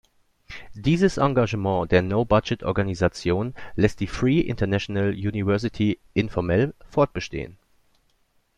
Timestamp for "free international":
4.07-5.11